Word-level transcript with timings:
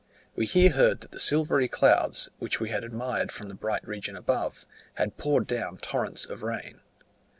We 0.35 0.47
here 0.47 0.71
heard 0.71 1.01
that 1.01 1.11
the 1.11 1.19
silvery 1.19 1.67
clouds, 1.67 2.27
which 2.39 2.59
we 2.59 2.69
had 2.69 2.83
admired 2.83 3.31
from 3.31 3.49
the 3.49 3.53
bright 3.53 3.87
region 3.87 4.15
above, 4.15 4.65
had 4.95 5.15
poured 5.17 5.45
down 5.45 5.77
torrents 5.77 6.25
of 6.25 6.41
rain. 6.41 6.79